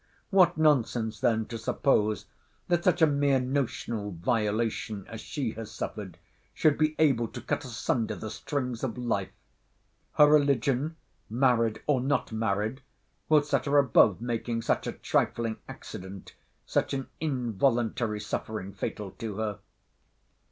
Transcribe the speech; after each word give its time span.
What 0.31 0.57
nonsense 0.57 1.19
then 1.19 1.45
to 1.45 1.59
suppose 1.59 2.25
that 2.69 2.83
such 2.83 3.03
a 3.03 3.05
mere 3.05 3.39
notional 3.39 4.09
violation 4.09 5.05
as 5.07 5.21
she 5.21 5.51
has 5.51 5.69
suffered 5.69 6.17
should 6.55 6.75
be 6.75 6.95
able 6.97 7.27
to 7.27 7.39
cut 7.39 7.63
asunder 7.65 8.15
the 8.15 8.31
strings 8.31 8.83
of 8.83 8.97
life? 8.97 9.29
Her 10.13 10.25
religion, 10.25 10.95
married, 11.29 11.83
or 11.85 12.01
not 12.01 12.31
married, 12.31 12.81
will 13.29 13.43
set 13.43 13.65
her 13.65 13.77
above 13.77 14.21
making 14.21 14.63
such 14.63 14.87
a 14.87 14.91
trifling 14.93 15.57
accident, 15.69 16.33
such 16.65 16.95
an 16.95 17.07
involuntary 17.19 18.21
suffering 18.21 18.73
fatal 18.73 19.11
to 19.19 19.35
her. 19.35 19.59